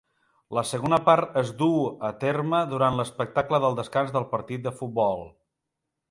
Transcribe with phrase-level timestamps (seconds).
[0.57, 1.75] La segona part es duu
[2.07, 5.23] a terme durant l'espectacle del descans del partit de futbol.